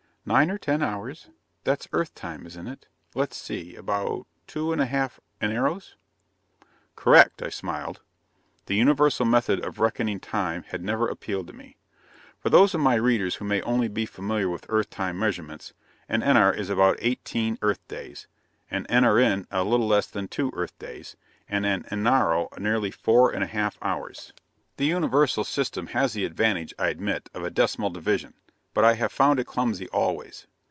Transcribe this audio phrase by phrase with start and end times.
[0.23, 1.31] "Nine or ten hours?
[1.63, 2.85] That's Earth time, isn't it?
[3.15, 5.95] Let's see: about two and a half enaros."
[6.95, 8.01] "Correct," I smiled.
[8.67, 11.75] The Universal method of reckoning time had never appealed to me.
[12.37, 15.73] For those of my readers who may only be familiar with Earth time measurements,
[16.07, 18.27] an enar is about eighteen Earth days,
[18.69, 21.15] an enaren a little less than two Earth days,
[21.49, 24.33] and an enaro nearly four and a half hours.
[24.77, 28.35] The Universal system has the advantage, I admit, of a decimal division;
[28.73, 30.47] but I have found it clumsy always.